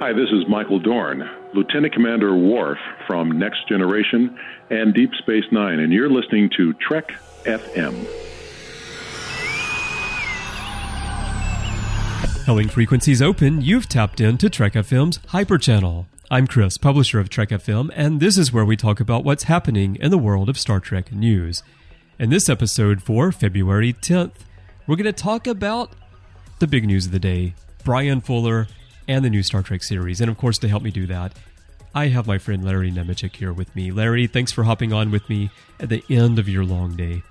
[0.00, 2.78] Hi, this is Michael Dorn, Lieutenant Commander Worf
[3.08, 4.38] from Next Generation
[4.70, 7.10] and Deep Space Nine, and you're listening to Trek
[7.42, 8.06] FM.
[12.46, 16.06] Hailing frequencies open, you've tapped into Trek FM's Hyper Channel.
[16.30, 19.96] I'm Chris, publisher of Trek FM, and this is where we talk about what's happening
[19.96, 21.64] in the world of Star Trek news.
[22.20, 24.44] In this episode for February 10th,
[24.86, 25.90] we're going to talk about
[26.60, 28.68] the big news of the day Bryan Fuller
[29.08, 30.20] and the new Star Trek series.
[30.20, 31.32] And of course, to help me do that,
[31.94, 33.90] I have my friend Larry Nemecek here with me.
[33.90, 37.22] Larry, thanks for hopping on with me at the end of your long day.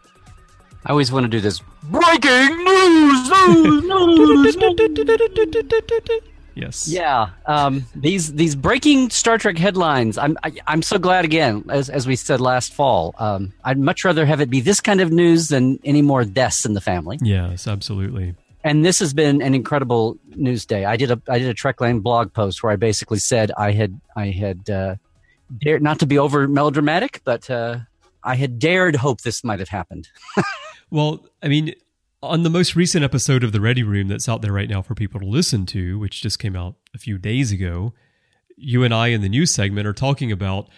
[0.86, 6.22] I always want to do this breaking news, news, news, news.
[6.56, 6.88] Yes.
[6.88, 7.30] Yeah.
[7.46, 10.18] Um, these these breaking Star Trek headlines.
[10.18, 13.14] I'm I, am i am so glad again, as as we said last fall.
[13.20, 16.66] Um, I'd much rather have it be this kind of news than any more deaths
[16.66, 17.20] in the family.
[17.22, 18.34] Yes, absolutely.
[18.64, 20.86] And this has been an incredible news day.
[20.86, 24.00] I did a I did a Trekland blog post where I basically said I had
[24.16, 24.96] I had uh,
[25.60, 27.80] dared not to be over melodramatic, but uh,
[28.24, 30.10] I had dared hope this might have happened.
[30.90, 31.74] Well, I mean,
[32.24, 34.96] on the most recent episode of the Ready Room that's out there right now for
[34.96, 37.94] people to listen to, which just came out a few days ago,
[38.56, 40.70] you and I in the news segment are talking about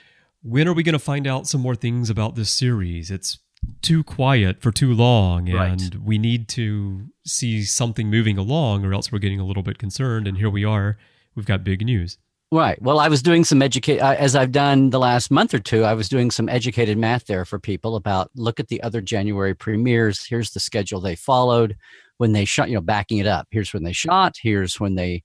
[0.42, 3.12] when are we going to find out some more things about this series?
[3.12, 3.38] It's
[3.82, 5.96] too quiet for too long and right.
[6.04, 10.28] we need to see something moving along or else we're getting a little bit concerned
[10.28, 10.98] and here we are
[11.36, 12.18] we've got big news
[12.52, 12.82] Right.
[12.82, 15.84] Well, I was doing some educate as I've done the last month or two.
[15.84, 19.54] I was doing some educated math there for people about look at the other January
[19.54, 20.26] premieres.
[20.26, 21.78] Here's the schedule they followed
[22.18, 22.70] when they shot.
[22.70, 23.48] You know, backing it up.
[23.52, 24.36] Here's when they shot.
[24.42, 25.22] Here's when they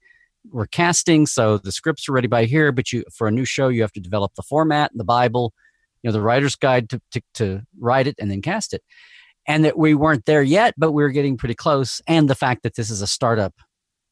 [0.52, 1.24] were casting.
[1.24, 2.72] So the scripts are ready by here.
[2.72, 5.54] But you for a new show, you have to develop the format, the Bible,
[6.04, 8.82] you know, the writer's guide to to, to write it and then cast it.
[9.48, 12.00] And that we weren't there yet, but we we're getting pretty close.
[12.06, 13.54] And the fact that this is a startup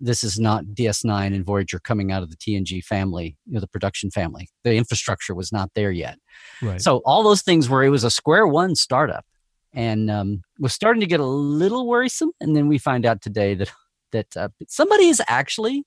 [0.03, 3.69] this is not DS9 and Voyager coming out of the TNG family, you know, the
[3.69, 4.49] production family.
[4.65, 6.19] The infrastructure was not there yet.
[6.61, 6.83] Right.
[6.83, 9.25] So all those things where it was a square one startup
[9.73, 12.33] and um, was starting to get a little worrisome.
[12.41, 13.71] And then we find out today that
[14.11, 15.85] that uh, somebody is actually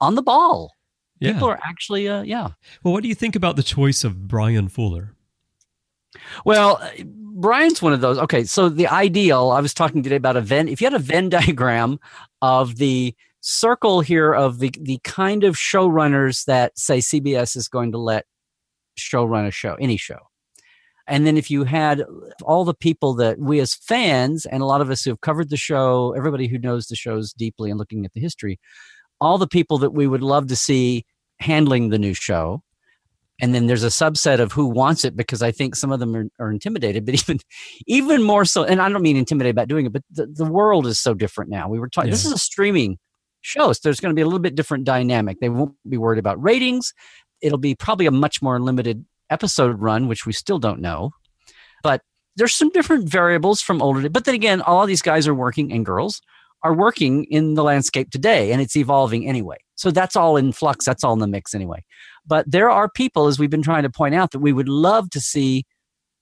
[0.00, 0.72] on the ball.
[1.18, 1.32] Yeah.
[1.32, 2.48] People are actually, uh, yeah.
[2.82, 5.14] Well, what do you think about the choice of Bryan Fuller?
[6.44, 8.18] Well, uh, Bryan's one of those.
[8.18, 10.68] Okay, so the ideal, I was talking today about a Venn.
[10.68, 11.98] If you had a Venn diagram
[12.42, 17.92] of the circle here of the the kind of showrunners that say CBS is going
[17.92, 18.26] to let
[18.96, 20.18] show run a show, any show.
[21.06, 22.04] And then if you had
[22.44, 25.50] all the people that we as fans and a lot of us who have covered
[25.50, 28.60] the show, everybody who knows the shows deeply and looking at the history,
[29.20, 31.04] all the people that we would love to see
[31.40, 32.62] handling the new show.
[33.40, 36.14] And then there's a subset of who wants it because I think some of them
[36.14, 37.38] are, are intimidated, but even
[37.86, 40.86] even more so, and I don't mean intimidated about doing it, but the, the world
[40.86, 41.68] is so different now.
[41.68, 42.14] We were talking, yeah.
[42.14, 42.98] this is a streaming
[43.40, 43.72] show.
[43.72, 45.40] So there's going to be a little bit different dynamic.
[45.40, 46.92] They won't be worried about ratings.
[47.40, 51.10] It'll be probably a much more limited episode run, which we still don't know.
[51.82, 52.02] But
[52.36, 54.08] there's some different variables from older.
[54.08, 56.20] But then again, all these guys are working and girls
[56.62, 59.56] are working in the landscape today, and it's evolving anyway.
[59.76, 60.84] So that's all in flux.
[60.84, 61.84] That's all in the mix anyway.
[62.26, 65.10] But there are people, as we've been trying to point out, that we would love
[65.10, 65.64] to see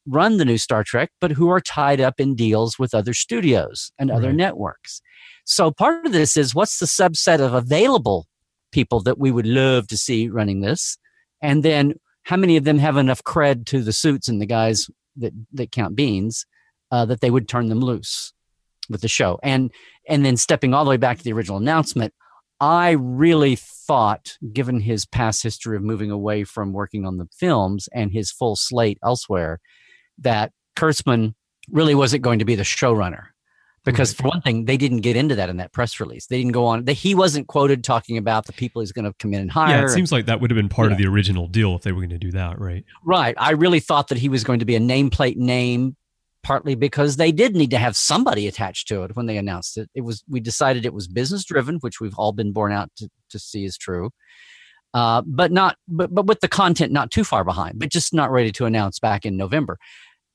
[0.09, 3.93] run the new Star Trek, but who are tied up in deals with other studios
[3.99, 4.37] and other right.
[4.37, 5.03] networks.
[5.45, 8.27] So part of this is what's the subset of available
[8.73, 10.99] people that we would love to see running this?
[11.43, 11.95] And then
[12.25, 15.73] how many of them have enough cred to the suits and the guys that, that
[15.73, 16.47] count beans
[16.91, 18.33] uh, that they would turn them loose
[18.91, 19.39] with the show?
[19.43, 19.71] And,
[20.09, 22.13] and then stepping all the way back to the original announcement,
[22.61, 27.89] I really thought, given his past history of moving away from working on the films
[27.95, 29.61] and his full slate elsewhere,
[30.19, 31.35] that Kurtzman
[31.71, 33.27] really wasn't going to be the showrunner.
[33.85, 36.27] Because for one thing they didn't get into that in that press release.
[36.27, 39.15] They didn't go on they, he wasn't quoted talking about the people he's going to
[39.19, 40.93] come in and hire yeah it seems like that would have been part yeah.
[40.93, 42.85] of the original deal if they were going to do that right?
[43.03, 43.35] Right.
[43.39, 45.97] I really thought that he was going to be a nameplate name
[46.49, 49.91] partly because they did need to have somebody attached to it when they announced it.
[49.95, 53.11] It was we decided it was business driven which we've all been borne out to,
[53.29, 54.09] to see is true.
[54.95, 58.31] Uh, but not but, but with the content not too far behind but just not
[58.31, 59.77] ready to announce back in november.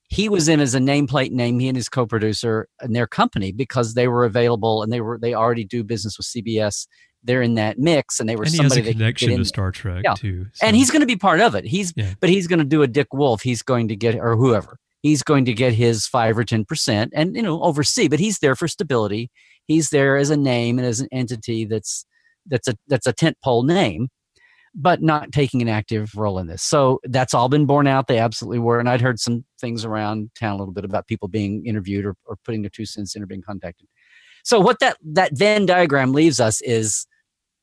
[0.08, 3.94] He was in as a nameplate name he and his co-producer and their company because
[3.94, 6.86] they were available and they were they already do business with cbs
[7.24, 9.72] they're in that mix and they were and somebody he has a connection to star
[9.72, 10.14] trek yeah.
[10.14, 10.64] too so.
[10.64, 11.64] and he's going to be part of it.
[11.64, 12.14] He's yeah.
[12.20, 13.42] but he's going to do a dick wolf.
[13.42, 17.12] He's going to get or whoever he's going to get his five or ten percent
[17.14, 19.30] and you know oversee but he's there for stability
[19.66, 22.04] he's there as a name and as an entity that's
[22.46, 24.08] that's a that's a tent pole name
[24.74, 26.62] but not taking an active role in this.
[26.62, 28.08] So that's all been borne out.
[28.08, 28.80] They absolutely were.
[28.80, 32.16] And I'd heard some things around town a little bit about people being interviewed or,
[32.24, 33.86] or putting their two cents in or being contacted.
[34.42, 37.06] So what that, that Venn diagram leaves us is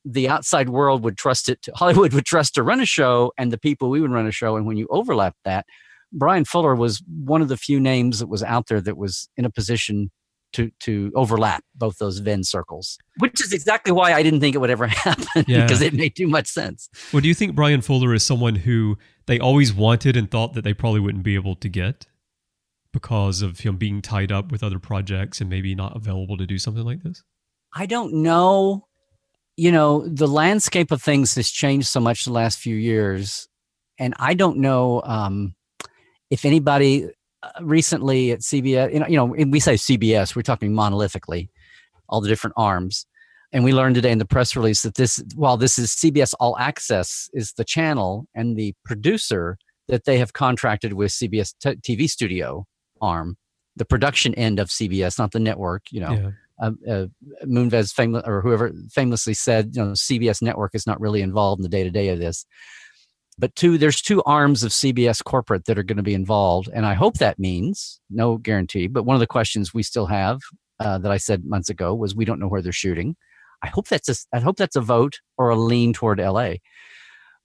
[0.05, 3.51] the outside world would trust it to, hollywood would trust to run a show and
[3.51, 5.65] the people we would run a show and when you overlap that
[6.11, 9.45] bryan fuller was one of the few names that was out there that was in
[9.45, 10.11] a position
[10.53, 14.59] to to overlap both those venn circles which is exactly why i didn't think it
[14.59, 15.61] would ever happen Yeah.
[15.63, 18.97] because it made too much sense Well, do you think Bryan Fuller is someone who
[19.27, 22.05] they always wanted and thought that they probably wouldn't be able to get
[22.91, 26.57] because of him being tied up with other projects and maybe not available to do
[26.57, 27.23] something like this?
[27.73, 28.87] I don't know.
[29.55, 33.47] You know, the landscape of things has changed so much the last few years,
[33.97, 35.55] and I don't know um,
[36.31, 37.07] if anybody
[37.43, 38.93] uh, recently at CBS.
[38.93, 41.49] You know, you know, and we say CBS, we're talking monolithically,
[42.07, 43.07] all the different arms.
[43.51, 46.55] And we learned today in the press release that this, while this is CBS All
[46.59, 49.57] Access, is the channel and the producer
[49.87, 52.65] that they have contracted with CBS t- TV studio
[53.01, 53.37] arm,
[53.75, 55.83] the production end of CBS, not the network.
[55.89, 56.29] You know, Yeah.
[56.61, 57.05] uh, uh,
[57.45, 61.63] Moonves famous or whoever famously said, you know, CBS network is not really involved in
[61.63, 62.45] the day to day of this.
[63.37, 66.85] But two, there's two arms of CBS corporate that are going to be involved, and
[66.85, 68.87] I hope that means no guarantee.
[68.87, 70.39] But one of the questions we still have
[70.79, 73.15] uh, that I said months ago was we don't know where they're shooting.
[73.63, 76.55] I hope that's a, I hope that's a vote or a lean toward LA.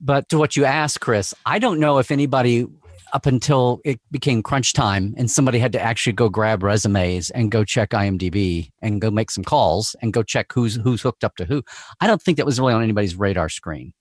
[0.00, 2.66] But to what you asked, Chris, I don't know if anybody
[3.12, 7.50] up until it became crunch time and somebody had to actually go grab resumes and
[7.50, 11.36] go check IMDb and go make some calls and go check who's who's hooked up
[11.36, 11.62] to who.
[12.00, 13.92] I don't think that was really on anybody's radar screen.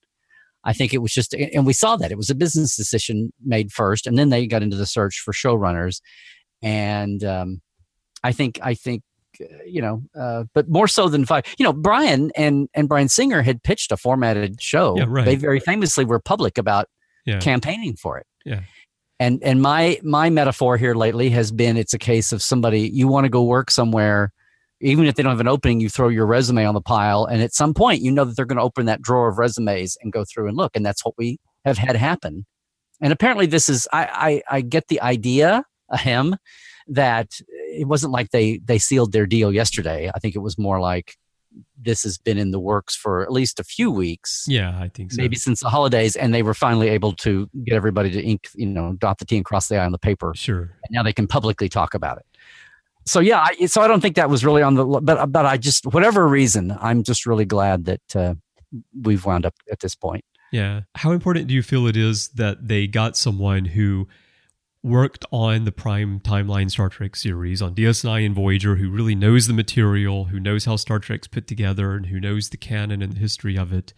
[0.65, 3.71] I think it was just, and we saw that it was a business decision made
[3.71, 6.01] first, and then they got into the search for showrunners.
[6.63, 7.61] And um,
[8.23, 9.03] I think, I think,
[9.39, 11.43] uh, you know, uh, but more so than five.
[11.59, 14.97] You know, Bryan and and Bryan Singer had pitched a formatted show.
[14.97, 15.25] Yeah, right.
[15.25, 16.87] They very famously were public about
[17.25, 17.39] Yeah.
[17.39, 18.25] campaigning for it.
[18.45, 18.61] Yeah.
[19.19, 23.07] And and my my metaphor here lately has been it's a case of somebody you
[23.07, 24.31] want to go work somewhere,
[24.81, 27.41] even if they don't have an opening, you throw your resume on the pile, and
[27.41, 30.11] at some point you know that they're going to open that drawer of resumes and
[30.11, 32.45] go through and look, and that's what we have had happen.
[33.01, 36.35] And apparently, this is I I, I get the idea, a him,
[36.87, 40.11] that it wasn't like they they sealed their deal yesterday.
[40.13, 41.15] I think it was more like
[41.81, 45.13] this has been in the works for at least a few weeks Yeah, I think
[45.13, 45.21] so.
[45.21, 48.65] maybe since the holidays, and they were finally able to get everybody to ink, you
[48.65, 50.33] know, dot the T and cross the I on the paper.
[50.35, 50.61] Sure.
[50.61, 52.25] And now they can publicly talk about it.
[53.05, 55.57] So yeah, I, so I don't think that was really on the, but but I
[55.57, 58.35] just whatever reason, I'm just really glad that uh,
[58.99, 60.25] we've wound up at this point.
[60.51, 60.81] Yeah.
[60.95, 64.07] How important do you feel it is that they got someone who
[64.83, 69.47] worked on the prime timeline Star Trek series on DS9 and Voyager, who really knows
[69.47, 73.13] the material, who knows how Star Trek's put together, and who knows the canon and
[73.13, 73.93] the history of it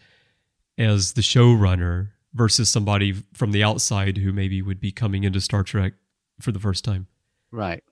[0.77, 5.63] as the showrunner versus somebody from the outside who maybe would be coming into Star
[5.63, 5.93] Trek
[6.39, 7.07] for the first time?
[7.51, 7.83] Right.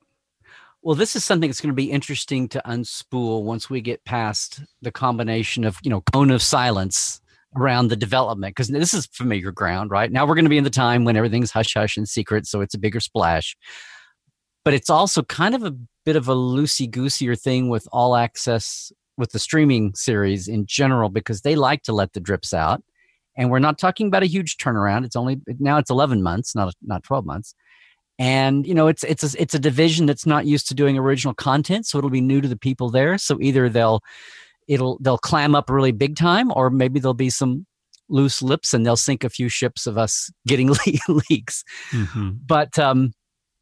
[0.86, 4.62] Well, this is something that's going to be interesting to unspool once we get past
[4.84, 7.22] the combination of, you know, cone of silence
[7.58, 10.12] around the development, because this is familiar ground, right?
[10.12, 12.62] Now we're going to be in the time when everything's hush hush and secret, so
[12.62, 13.58] it's a bigger splash.
[14.64, 18.92] But it's also kind of a bit of a loosey goosier thing with all access
[19.18, 22.84] with the streaming series in general, because they like to let the drips out.
[23.36, 25.04] And we're not talking about a huge turnaround.
[25.04, 27.56] It's only now it's 11 months, not not 12 months
[28.18, 31.34] and you know it's it's a, it's a division that's not used to doing original
[31.34, 33.18] content so it'll be new to the people there.
[33.18, 34.02] So either they'll
[34.68, 37.66] it'll they'll clam up really big time or maybe there'll be some
[38.10, 40.70] loose lips and they'll sink a few ships of us getting
[41.08, 41.64] le- leaks.
[41.92, 42.32] Mm-hmm.
[42.46, 43.14] but um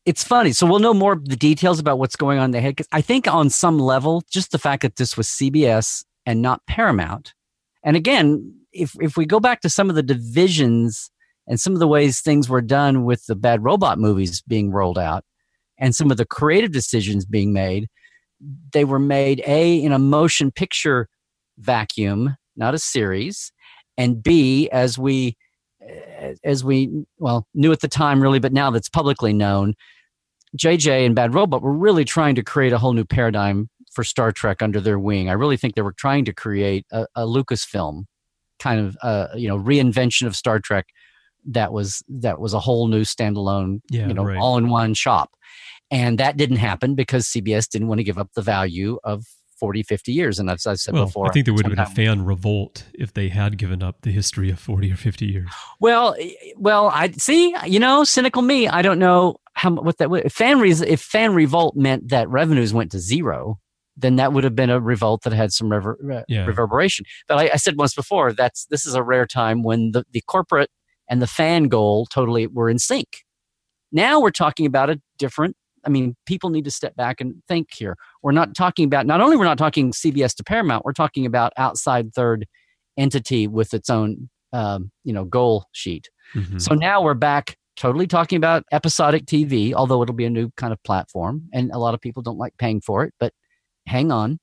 [0.05, 0.51] it's funny.
[0.51, 2.87] So we'll know more of the details about what's going on in the head 'cause
[2.91, 7.33] i think on some level just the fact that this was cbs and not paramount
[7.83, 11.09] and again if if we go back to some of the divisions
[11.47, 14.97] and some of the ways things were done with the bad robot movies being rolled
[14.97, 15.23] out
[15.77, 17.87] and some of the creative decisions being made
[18.71, 21.07] they were made a in a motion picture
[21.57, 23.51] vacuum not a series
[23.97, 25.35] and b as we
[26.43, 29.73] as we well knew at the time really but now that's publicly known
[30.57, 34.31] jj and bad robot were really trying to create a whole new paradigm for star
[34.31, 35.29] trek under their wing.
[35.29, 38.05] I really think they were trying to create a, a lucasfilm
[38.59, 40.87] kind of uh, you know reinvention of star trek
[41.45, 44.37] that was that was a whole new standalone Yeah, you know right.
[44.37, 45.31] all in one shop
[45.91, 49.23] and that didn't happen because cbs didn't want to give up the value of
[49.59, 51.79] 40 50 years and as i said Well, before I think there would have been
[51.85, 55.49] a fan revolt if they had given up the history of 40 or 50 years.
[55.79, 60.09] well eh, well i see you know cynical me i don't know how what that
[60.09, 63.59] would if fan re- if fan revolt meant that revenues went to zero
[63.95, 66.45] then that would have been a revolt that had some rever- re- Yeah.
[66.45, 70.03] reverberation but I, I said once before that's this is a rare time when the,
[70.11, 70.71] the corporate
[71.09, 73.23] and the fan goal totally were in sync
[73.91, 75.55] now we're talking about a different
[75.85, 79.21] i mean people need to step back and think here we're not talking about not
[79.21, 82.45] only we're not talking cbs to paramount we're talking about outside third
[82.97, 86.09] entity with its own um, you know goal sheet.
[86.35, 86.61] Mhm.
[86.61, 90.71] So now we're back totally talking about episodic TV, although it'll be a new kind
[90.71, 93.33] of platform, and a lot of people don't like paying for it, but
[93.87, 94.39] hang on.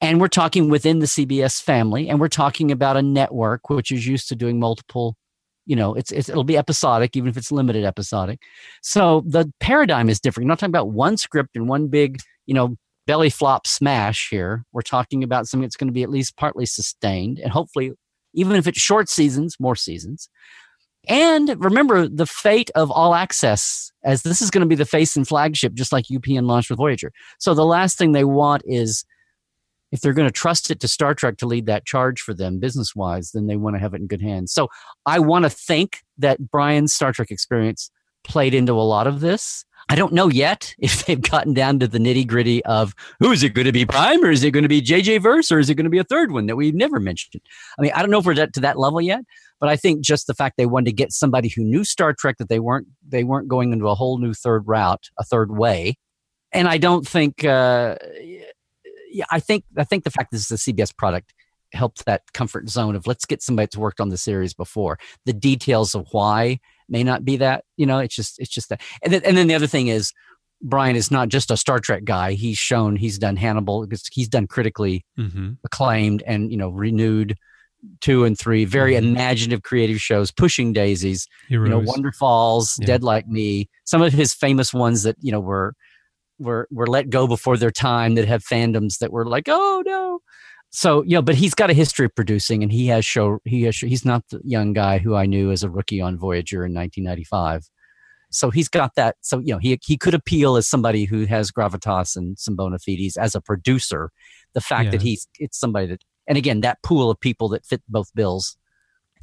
[0.00, 4.06] And we're talking within the CBS family, and we're talking about a network which is
[4.06, 5.16] used to doing multiple.
[5.68, 8.40] You know, it's, it's it'll be episodic, even if it's limited episodic.
[8.82, 10.46] So the paradigm is different.
[10.46, 12.74] You're not talking about one script and one big, you know,
[13.06, 14.64] belly flop smash here.
[14.72, 17.92] We're talking about something that's going to be at least partly sustained, and hopefully,
[18.34, 20.28] even if it's short seasons, more seasons.
[21.08, 25.16] And remember the fate of all access, as this is going to be the face
[25.16, 27.12] and flagship, just like UPN launched with Voyager.
[27.38, 29.04] So the last thing they want is
[29.92, 32.58] if they're going to trust it to Star Trek to lead that charge for them
[32.58, 34.52] business wise, then they want to have it in good hands.
[34.52, 34.68] So
[35.06, 37.90] I want to think that Bryan's Star Trek experience
[38.24, 39.64] played into a lot of this.
[39.88, 43.42] I don't know yet if they've gotten down to the nitty gritty of who is
[43.42, 45.70] it going to be Prime or is it going to be JJ Verse or is
[45.70, 47.42] it going to be a third one that we've never mentioned?
[47.78, 49.20] I mean, I don't know if we're to that level yet,
[49.60, 52.36] but I think just the fact they wanted to get somebody who knew Star Trek
[52.38, 55.96] that they weren't they weren't going into a whole new third route, a third way,
[56.52, 57.44] and I don't think.
[57.44, 57.96] Uh,
[59.10, 61.34] yeah, I think I think the fact this is a CBS product
[61.72, 64.98] helped that comfort zone of let's get somebody that's worked on the series before.
[65.26, 68.80] The details of why may not be that you know it's just it's just that
[69.02, 70.12] and then, and then the other thing is
[70.62, 74.28] bryan is not just a star trek guy he's shown he's done hannibal because he's
[74.28, 75.58] done critically Mhm.
[75.64, 77.36] acclaimed and you know renewed
[78.00, 78.98] two and three very Mhm.
[79.10, 81.68] imaginative creative shows pushing daisies Heroes.
[81.68, 82.86] you know wonderfalls Yeah.
[82.86, 85.74] dead like me some of his famous ones that you know were
[86.38, 90.20] were were let go before their time that have fandoms that were like oh no.
[90.70, 93.62] So you know but he's got a history of producing and he has show he
[93.62, 96.74] has he's not the young guy who i knew as a rookie on voyager in
[96.74, 97.70] 1995
[98.30, 101.50] so he's got that so you know he he could appeal as somebody who has
[101.50, 104.10] gravitas and some bona fides as a producer.
[104.54, 107.82] The fact that he's it's somebody that and again that pool of people that fit
[107.88, 108.56] both bills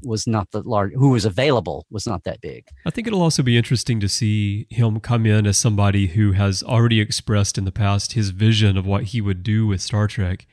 [0.04, 3.44] was not the large who was available was not that big I think it'll also
[3.44, 7.72] be interesting to see him come in as somebody who has already expressed in the
[7.72, 10.48] past his vision of what he would do with Star Trek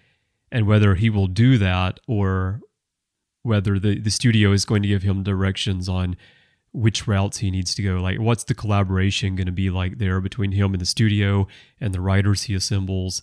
[0.51, 2.61] and whether he will do that or
[3.43, 6.17] whether the, the studio is going to give him directions on
[6.73, 7.97] which routes he needs to go.
[7.97, 11.47] Like, what's the collaboration going to be like there between him and the studio
[11.81, 13.23] and the writers he assembles?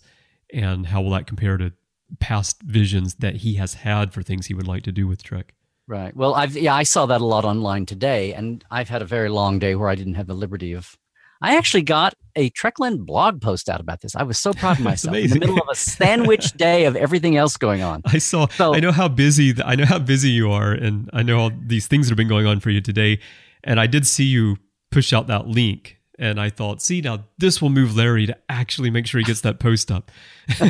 [0.52, 1.72] And how will that compare to
[2.18, 5.54] past visions that he has had for things he would like to do with Trek?
[5.86, 6.14] Right.
[6.14, 9.28] Well, I've yeah, I saw that a lot online today, and I've had a very
[9.28, 10.96] long day where I didn't have the liberty of.
[11.42, 14.14] I actually got a Trekland blog post out about this.
[14.14, 17.36] I was so proud of myself in the middle of a sandwich day of everything
[17.36, 18.02] else going on.
[18.04, 18.46] I saw.
[18.48, 19.54] So- I know how busy.
[19.64, 22.28] I know how busy you are, and I know all these things that have been
[22.28, 23.18] going on for you today.
[23.64, 24.58] And I did see you
[24.92, 28.90] push out that link, and I thought, see, now this will move Larry to actually
[28.90, 30.10] make sure he gets that post up.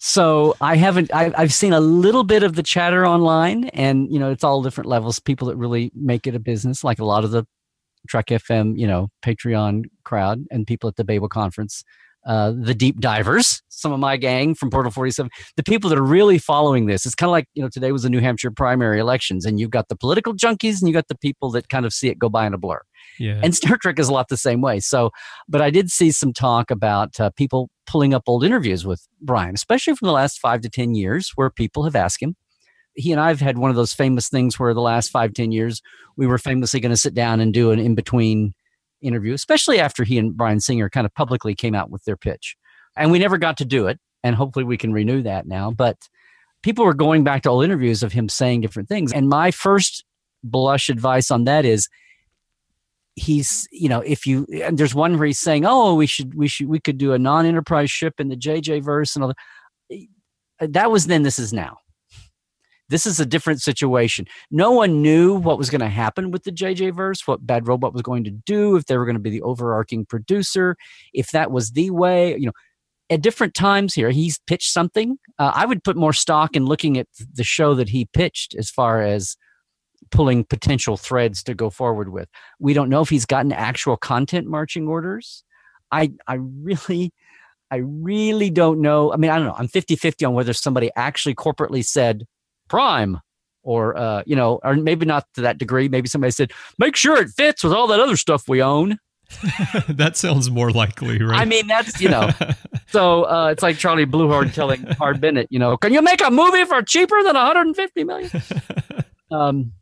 [0.00, 1.12] So I haven't.
[1.12, 4.62] I, I've seen a little bit of the chatter online, and you know, it's all
[4.62, 5.18] different levels.
[5.18, 7.44] People that really make it a business, like a lot of the
[8.08, 11.82] Trek FM, you know, Patreon crowd, and people at the Babel conference,
[12.26, 15.98] uh, the deep divers, some of my gang from Portal Forty Seven, the people that
[15.98, 17.04] are really following this.
[17.04, 19.70] It's kind of like you know, today was the New Hampshire primary elections, and you've
[19.70, 22.28] got the political junkies, and you got the people that kind of see it go
[22.28, 22.82] by in a blur
[23.18, 24.78] Yeah, and Star Trek is a lot the same way.
[24.78, 25.10] So,
[25.48, 29.54] but I did see some talk about uh, people pulling up old interviews with Bryan,
[29.54, 32.36] especially from the last five to ten years, where people have asked him.
[32.94, 35.82] He and I've had one of those famous things where the last five ten years
[36.16, 38.52] we were famously going to sit down and do an in between
[39.00, 42.56] interview, especially after he and Bryan Singer kind of publicly came out with their pitch,
[42.96, 43.98] and we never got to do it.
[44.22, 45.70] And hopefully we can renew that now.
[45.70, 45.96] But
[46.62, 50.04] people were going back to old interviews of him saying different things, and my first
[50.44, 51.88] blush advice on that is
[53.18, 56.48] he's you know if you and there's one where he's saying oh we should we
[56.48, 59.32] should we could do a non-enterprise ship in the jj verse and all
[59.90, 60.06] that.
[60.72, 61.78] That was then this is now.
[62.88, 64.26] This is a different situation.
[64.50, 67.92] No one knew what was going to happen with the jj verse what bad robot
[67.92, 70.76] was going to do if they were going to be the overarching producer
[71.12, 72.52] if that was the way you know.
[73.10, 75.18] At different times here he's pitched something.
[75.38, 78.70] Uh, i would put more stock in looking at the show that he pitched as
[78.70, 79.36] far as
[80.10, 82.28] pulling potential threads to go forward with.
[82.58, 85.44] We don't know if he's gotten actual content marching orders.
[85.90, 87.12] I I really
[87.70, 89.12] I really don't know.
[89.12, 89.54] I mean, I don't know.
[89.56, 92.24] I'm 50-50 on whether somebody actually corporately said
[92.68, 93.20] prime
[93.62, 95.88] or uh, you know, or maybe not to that degree.
[95.88, 98.98] Maybe somebody said, make sure it fits with all that other stuff we own.
[99.88, 101.40] that sounds more likely, right?
[101.40, 102.30] I mean, that's you know.
[102.88, 106.30] so uh, it's like Charlie Bluhdorn telling Harve Bennett, you know, can you make a
[106.30, 108.30] movie for cheaper than 150 million?
[109.30, 109.72] um,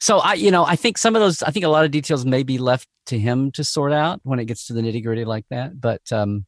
[0.00, 2.24] so I, you know, I think some of those, I think a lot of details
[2.24, 5.24] may be left to him to sort out when it gets to the nitty gritty
[5.24, 5.80] like that.
[5.80, 6.46] But um,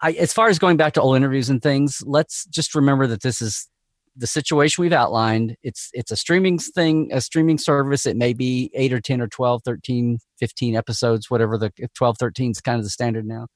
[0.00, 3.22] I, as far as going back to old interviews and things, let's just remember that
[3.22, 3.68] this is
[4.16, 8.70] the situation we've outlined it's it's a streaming thing a streaming service it may be
[8.74, 12.84] 8 or 10 or 12 13 15 episodes whatever the 12 13 is kind of
[12.84, 13.46] the standard now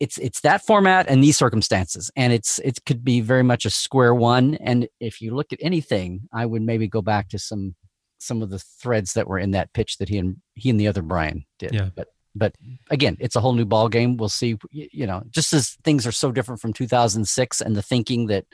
[0.00, 3.70] it's it's that format and these circumstances and it's it could be very much a
[3.70, 7.74] square one and if you look at anything i would maybe go back to some
[8.18, 10.88] some of the threads that were in that pitch that he and he and the
[10.88, 11.88] other bryan did Yeah.
[11.94, 12.54] but but
[12.90, 16.12] again it's a whole new ball game we'll see you know just as things are
[16.12, 18.44] so different from 2006 and the thinking that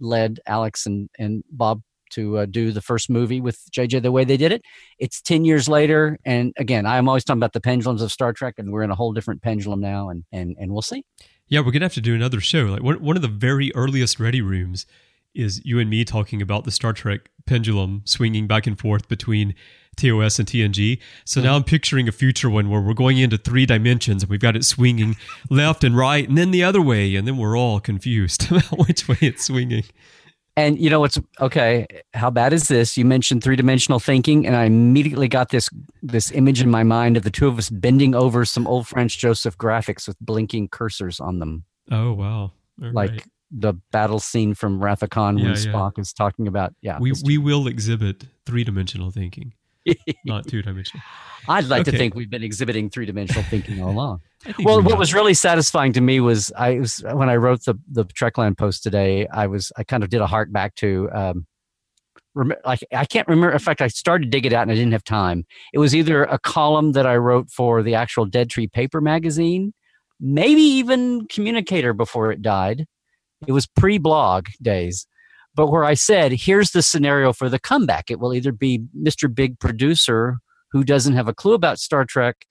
[0.00, 1.82] led alex and and bob
[2.12, 4.62] to uh, do the first movie with jj the way they did it
[4.98, 8.54] it's 10 years later and again i'm always talking about the pendulums of star trek
[8.58, 11.04] and we're in a whole different pendulum now and and and we'll see
[11.48, 12.64] Yeah, we're gonna have to do another show.
[12.64, 14.86] Like one one of the very earliest ready rooms
[15.34, 19.54] is you and me talking about the Star Trek pendulum swinging back and forth between
[19.96, 20.98] TOS and TNG.
[21.24, 24.40] So now I'm picturing a future one where we're going into three dimensions and we've
[24.40, 25.16] got it swinging
[25.50, 29.08] left and right and then the other way, and then we're all confused about which
[29.08, 29.84] way it's swinging.
[30.56, 31.86] And you know what's okay?
[32.12, 32.98] How bad is this?
[32.98, 35.70] You mentioned three dimensional thinking, and I immediately got this
[36.02, 39.16] this image in my mind of the two of us bending over some old Franz
[39.16, 42.52] Joseph graphics with blinking cursors on them, Oh wow!
[42.82, 43.26] All like right.
[43.50, 45.72] the battle scene from Wrath of Khan when Yeah, yeah.
[45.72, 46.74] Spock is talking about.
[46.82, 49.54] Yeah, we we will exhibit three dimensional thinking,
[50.24, 51.02] not two dimensional.
[51.48, 54.20] I'd like to think we've been exhibiting three dimensional thinking all along.
[54.64, 57.76] Well, we what was really satisfying to me was I was when I wrote the
[57.88, 59.28] the Trekland post today.
[59.28, 61.46] I was I kind of did a heart back to um,
[62.34, 63.52] rem- like I can't remember.
[63.52, 65.44] In fact, I started to dig it out and I didn't have time.
[65.72, 69.72] It was either a column that I wrote for the actual Dead Tree Paper magazine,
[70.20, 72.86] maybe even Communicator before it died.
[73.46, 75.06] It was pre blog days.
[75.54, 78.10] But where I said, here's the scenario for the comeback.
[78.10, 79.32] It will either be Mr.
[79.32, 80.38] Big Producer
[80.70, 82.46] who doesn't have a clue about Star Trek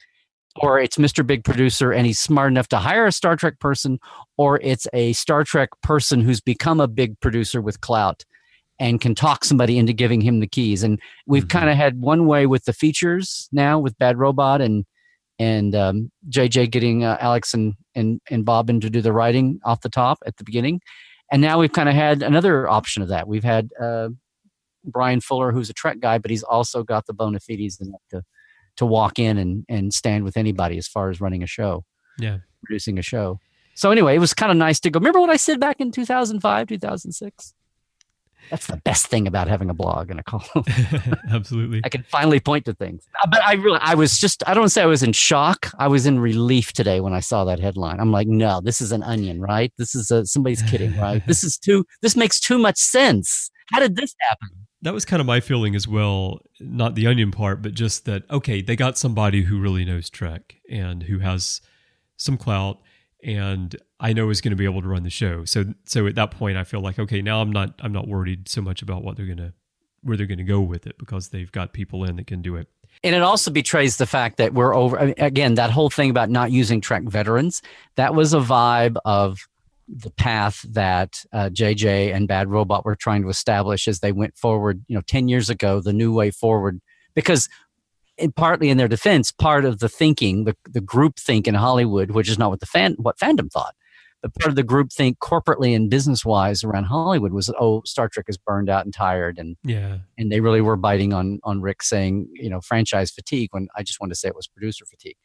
[0.58, 1.25] or it's Mr.
[1.25, 4.00] Big Producer and he's smart enough to hire a Star Trek person,
[4.38, 8.24] or it's a Star Trek person who's become a big producer with clout
[8.79, 10.84] and can talk somebody into giving him the keys.
[10.84, 11.50] And we've Mhm.
[11.50, 14.85] kind of had one way with the features now with Bad Robot and
[15.40, 19.59] and um, JJ getting uh, Alex and, and and Bob in to do the writing
[19.64, 20.81] off the top at the beginning,
[21.31, 23.27] and now we've kind of had another option of that.
[23.27, 24.09] We've had uh,
[24.83, 28.24] Bryan Fuller, who's a Trek guy, but he's also got the bona fides enough to
[28.77, 31.83] to walk in and and stand with anybody as far as running a show,
[32.20, 32.37] Yeah.
[32.63, 33.39] producing a show.
[33.75, 35.00] So anyway, it was kind of nice to go.
[35.00, 37.53] Remember what I said back in 2005, 2006?
[38.50, 40.66] That's the best thing about having a blog and a column.
[41.32, 41.82] Absolutely.
[41.84, 43.08] I can finally point to things.
[43.24, 45.72] Uh, But I really, I was just, I don't say I was in shock.
[45.80, 48.00] I was in relief today when I saw that headline.
[48.00, 49.72] I'm like, no, this is an onion, right?
[49.77, 51.25] This is a, somebody's kidding, right?
[51.27, 53.50] This is too, this makes too much sense.
[53.72, 54.50] How did this happen?
[54.84, 56.40] that was kind of my feeling as well.
[56.60, 60.56] Not the onion part, but just that okay, they got somebody who really knows Trek
[60.70, 61.62] and who has
[62.18, 62.80] some clout,
[63.24, 65.46] and I know is going to be able to run the show.
[65.46, 68.50] So, so at that point, I feel like okay, now I'm not I'm not worried
[68.50, 69.53] so much about what they're gonna
[70.03, 72.68] where they're gonna go with it because they've got people in that can do it.
[73.03, 76.51] And it also betrays the fact that we're over, again, that whole thing about not
[76.51, 77.62] using Trek veterans,
[77.96, 79.40] that was a vibe of
[79.88, 84.38] the path that uh, JJ and Bad Robot were trying to establish as they went
[84.38, 86.79] forward, you know, 10 years ago, the new way forward.
[87.16, 87.50] Because
[88.22, 92.12] in, partly in their defense, part of the thinking, the, the group think in Hollywood,
[92.12, 93.75] which is not what the fan, what fandom thought,
[94.22, 98.07] but part of the group think corporately and business wise around Hollywood was, oh, Star
[98.07, 101.62] Trek is burned out and tired and Yeah, and they really were biting on on
[101.62, 104.86] Rick saying, you know, franchise fatigue when I just wanted to say it was producer
[104.86, 105.18] fatigue.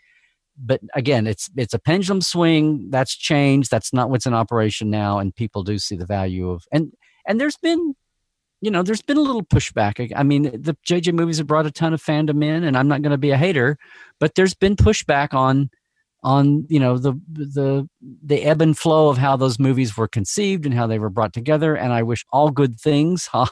[0.58, 2.88] But again, it's it's a pendulum swing.
[2.90, 3.70] That's changed.
[3.70, 6.92] That's not what's in operation now, and people do see the value of and
[7.26, 7.94] and there's been,
[8.66, 10.12] you know, there's been a little pushback.
[10.16, 13.00] I mean, the JJ movies have brought a ton of fandom in, and I'm not
[13.00, 13.78] going to be a hater,
[14.18, 15.70] but there's been pushback on
[16.24, 20.66] on you know the the the ebb and flow of how those movies were conceived
[20.66, 21.76] and how they were brought together.
[21.76, 23.46] And I wish all good things huh,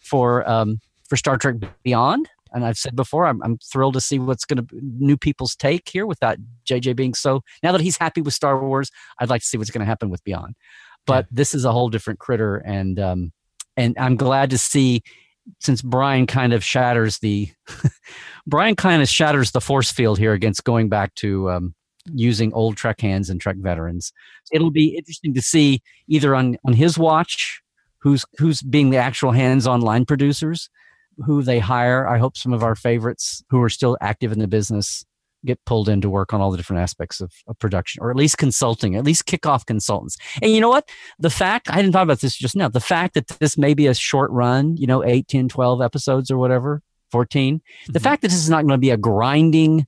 [0.00, 2.30] for um, for Star Trek Beyond.
[2.54, 5.90] And I've said before, I'm, I'm thrilled to see what's going to new people's take
[5.90, 7.42] here without JJ being so.
[7.62, 10.08] Now that he's happy with Star Wars, I'd like to see what's going to happen
[10.08, 10.54] with Beyond.
[11.04, 13.32] But this is a whole different critter, and um,
[13.76, 15.02] and I'm glad to see
[15.60, 17.50] since Bryan kind of shatters the
[18.46, 21.74] Bryan kind of shatters the force field here against going back to um,
[22.12, 24.12] using old Trek hands and Trek veterans.
[24.52, 27.62] It'll be interesting to see either on on his watch
[27.98, 30.68] who's who's being the actual hands-on line producers,
[31.24, 32.06] who they hire.
[32.06, 35.04] I hope some of our favorites who are still active in the business
[35.44, 38.16] get pulled in to work on all the different aspects of, of production or at
[38.16, 40.16] least consulting, at least kickoff consultants.
[40.42, 40.88] And you know what?
[41.18, 43.86] The fact, I hadn't thought about this just now, the fact that this may be
[43.86, 46.80] a short run, you know, 8, 10, 12 episodes or whatever,
[47.10, 48.02] 14, the Mhm.
[48.02, 49.86] fact that this is not going to be a grinding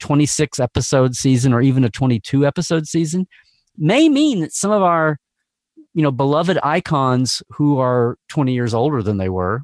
[0.00, 3.26] 26 episode season or even a 22 episode season
[3.76, 5.18] may mean that some of our
[5.94, 9.62] you know beloved icons who are 20 years older than they were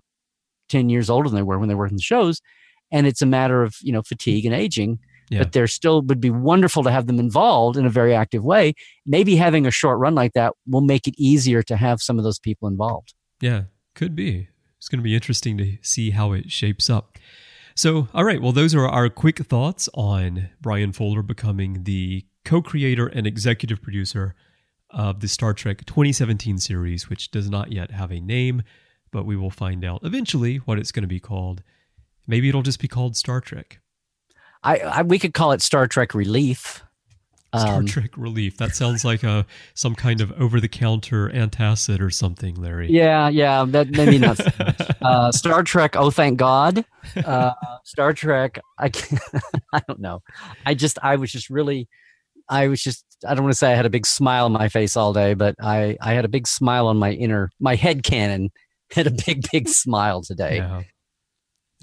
[0.71, 2.41] 10 years older than they were when they were in the shows
[2.91, 5.39] and it's a matter of you know fatigue and aging yeah.
[5.39, 8.75] but there still would be wonderful to have them involved in a very active way
[9.07, 12.25] maybe having a short run like that will make it easier to have some of
[12.25, 13.63] those people involved yeah
[13.95, 17.19] could be it's going to be interesting to see how it shapes up
[17.75, 23.07] so all right well those are our quick thoughts on Bryan fuller becoming the co-creator
[23.07, 24.35] and executive producer
[24.91, 28.63] of the Star Trek 2017 series, which does not yet have a name,
[29.11, 31.63] but we will find out eventually what it's going to be called.
[32.27, 33.81] Maybe it'll just be called Star Trek.
[34.65, 36.83] I, I we could call it Star Trek Relief.
[37.57, 38.57] Star um, Trek Relief.
[38.57, 42.91] That sounds like a some kind of over the counter antacid or something, Larry.
[42.91, 44.41] Yeah, yeah, that maybe not.
[45.03, 45.95] uh, Star Trek.
[45.95, 46.85] Oh, thank God.
[47.25, 47.53] Uh,
[47.85, 48.59] Star Trek.
[48.79, 49.23] I can't,
[49.73, 50.23] I don't know.
[50.67, 51.89] I just I was just really
[52.49, 54.69] I was just I don't want to say I had a big smile on my
[54.69, 58.03] face all day, but I I had a big smile on my inner my head
[58.03, 58.51] canon
[58.91, 60.57] had a big big smile today.
[60.57, 60.83] Yeah.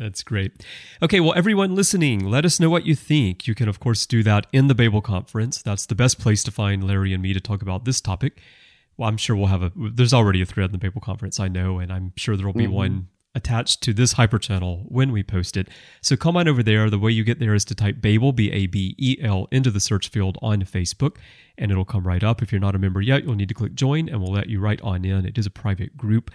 [0.02, 0.66] That's great.
[1.04, 3.46] Okay, well, everyone listening, let us know what you think.
[3.46, 5.62] You can, of course, do that in the Babel conference.
[5.62, 8.42] That's the best place to find Larry and me to talk about this topic.
[8.98, 9.72] Well, I'm sure we'll have a.
[9.76, 12.54] There's already a thread in the Babel conference, I know, and I'm sure there will
[12.54, 12.74] be mm-hmm.
[12.74, 15.68] one attached to this hyper channel when we post it.
[16.02, 16.90] So come on over there.
[16.90, 19.70] The way you get there is to type Babel, B A B E L, into
[19.70, 21.18] the search field on Facebook,
[21.60, 22.42] and it'll come right up.
[22.42, 24.60] If you're not a member yet, you'll need to click join, and we'll let you
[24.60, 25.28] right on in.
[25.28, 26.32] It is a private group.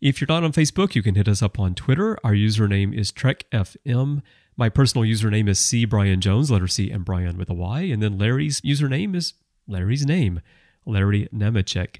[0.00, 2.18] If you're not on Facebook, you can hit us up on Twitter.
[2.22, 4.22] Our username is TrekFM.
[4.56, 7.80] My personal username is C Bryan Jones, letter C and Bryan with a Y.
[7.82, 9.34] And then Larry's username is
[9.66, 10.40] Larry's name,
[10.84, 11.96] Larry Nemecek.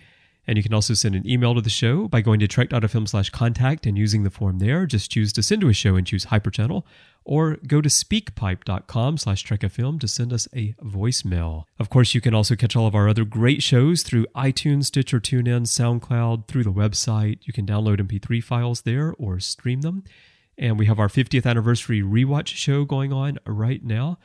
[0.46, 3.30] And you can also send an email to the show by going to trek.fm slash
[3.30, 4.86] contact and using the form there.
[4.86, 6.84] Just choose to send to a show and choose Hyperchannel,
[7.26, 11.64] or go to speakpipe.com slash trekfm to send us a voicemail.
[11.78, 15.20] Of course, you can also catch all of our other great shows through iTunes, Stitcher,
[15.20, 17.40] TuneIn, SoundCloud, through the website.
[17.42, 20.04] You can download MP3 files there or stream them.
[20.56, 24.18] And we have our 50th anniversary rewatch show going on right now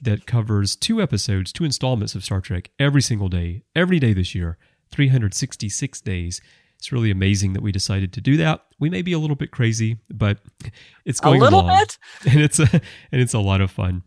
[0.00, 4.34] that covers two episodes, two installments of Star Trek every single day, every day this
[4.34, 4.56] year
[4.92, 6.40] 366 days.
[6.78, 8.64] It's really amazing that we decided to do that.
[8.78, 10.38] We may be a little bit crazy, but
[11.04, 11.98] it's going a little along, bit,
[12.32, 12.68] and it's a,
[13.12, 14.02] and it's a lot of fun.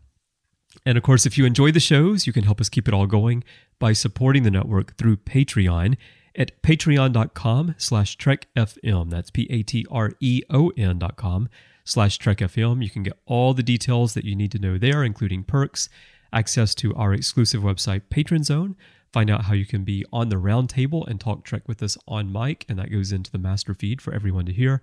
[0.86, 3.06] And of course, if you enjoy the shows, you can help us keep it all
[3.06, 3.44] going
[3.78, 5.96] by supporting the network through Patreon
[6.36, 9.10] at patreon.com slash trekfm.
[9.10, 11.48] That's P-A-T-R-E-O-N dot com
[11.84, 12.82] slash trekfm.
[12.82, 15.88] You can get all the details that you need to know there, including perks,
[16.32, 18.76] access to our exclusive website, Patron Zone,
[19.12, 22.32] find out how you can be on the roundtable and talk Trek with us on
[22.32, 24.82] mic, and that goes into the master feed for everyone to hear,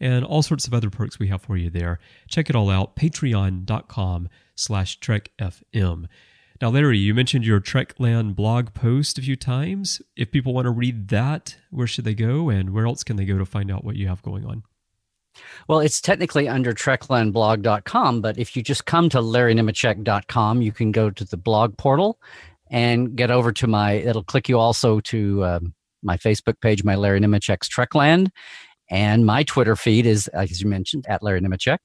[0.00, 1.98] and all sorts of other perks we have for you there.
[2.26, 6.06] Check it all out, patreon.com slash trekfm.
[6.60, 10.02] Now, Larry, you mentioned your Trekland blog post a few times.
[10.16, 13.24] If people want to read that, where should they go, and where else can they
[13.24, 14.64] go to find out what you have going on?
[15.68, 21.10] Well, it's technically under treklandblog.com, but if you just come to larrynemecek.com, you can go
[21.10, 22.18] to the blog portal
[22.70, 26.94] and get over to my it'll click you also to um, my facebook page my
[26.94, 28.28] larry nemecek's trekland.
[28.90, 31.78] And my twitter feed is as you mentioned at larry nemecek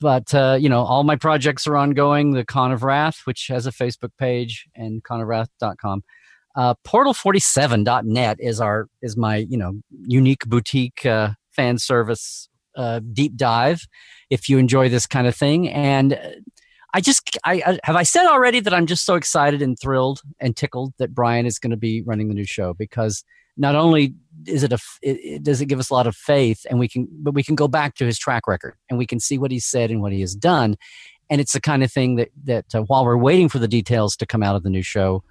[0.00, 3.66] but uh, you know all my projects are ongoing the con of wrath which has
[3.66, 6.02] a facebook page and conofwrath.com
[6.56, 9.74] uh, portal47.net is our is my you know
[10.06, 13.86] unique boutique uh, fan service uh, deep dive
[14.30, 15.68] if you enjoy this kind of thing.
[15.68, 16.30] And uh,
[16.96, 20.22] I just, I, I, have I said already that I'm just so excited and thrilled
[20.40, 22.72] and tickled that Bryan is going to be running the new show?
[22.72, 23.22] Because
[23.58, 24.14] not only
[24.46, 26.88] is it a, it, it, does it give us a lot of faith and we
[26.88, 29.50] can, but we can go back to his track record and we can see what
[29.50, 30.74] he said and what he has done,
[31.28, 34.16] and it's the kind of thing that that uh, while we're waiting for the details
[34.16, 35.22] to come out of the new show,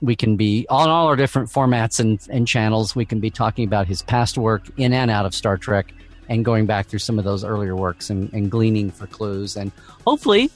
[0.00, 2.96] we can be on all our different formats and, and channels.
[2.96, 5.92] We can be talking about his past work in and out of Star Trek
[6.28, 9.56] and going back through some of those earlier works and, and gleaning for clues.
[9.56, 9.70] And
[10.04, 10.50] hopefully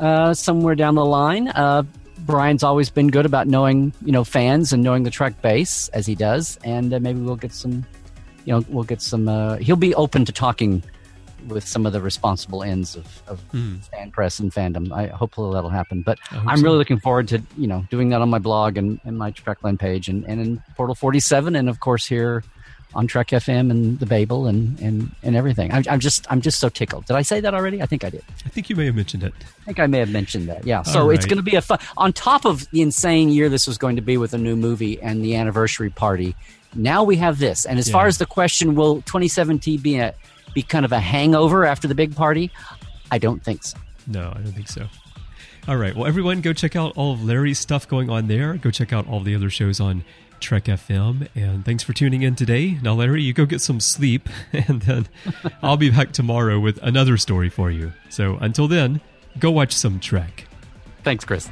[0.00, 1.48] uh, somewhere down the line.
[1.48, 1.84] Uh,
[2.20, 6.06] Bryan's always been good about knowing, you know, fans and knowing the Trek base as
[6.06, 7.84] he does, and uh, maybe we'll get some,
[8.44, 9.28] you know, we'll get some.
[9.28, 10.82] Uh, he'll be open to talking
[11.48, 13.82] with some of the responsible ends of, of mm.
[13.86, 14.92] fan press and fandom.
[14.92, 16.02] I hopefully that'll happen.
[16.02, 16.64] But I'm so.
[16.64, 19.78] really looking forward to you know doing that on my blog and, and my Trekland
[19.78, 22.44] page and, and in Portal 47 and of course here
[22.94, 25.72] on Trek FM and the Babel and and and everything.
[25.72, 27.06] I'm, I'm, just I'm just so tickled.
[27.06, 27.82] Did I say that already?
[27.82, 28.24] I think I did.
[28.44, 29.32] I think you may have mentioned it.
[29.62, 30.66] I think I may have mentioned that.
[30.66, 30.82] Yeah.
[30.82, 31.14] So right.
[31.14, 31.78] it's going to be a fun.
[31.96, 35.00] On top of the insane year this was going to be with a new movie
[35.00, 36.34] and the anniversary party,
[36.74, 37.64] now we have this.
[37.64, 37.92] And as yeah.
[37.92, 40.14] far as the question, will 2017 be a
[40.54, 42.50] be kind of a hangover after the big party?
[43.10, 43.78] I don't think so.
[44.06, 44.86] No, I don't think so.
[45.68, 45.94] All right.
[45.94, 48.54] Well, everyone, go check out all of Larry's stuff going on there.
[48.54, 50.04] Go check out all the other shows on
[50.40, 51.28] Trek FM.
[51.34, 52.78] And thanks for tuning in today.
[52.82, 55.06] Now, Larry, you go get some sleep, and then
[55.62, 57.92] I'll be back tomorrow with another story for you.
[58.08, 59.00] So until then,
[59.38, 60.46] go watch some Trek.
[61.02, 61.48] Thanks, Chris.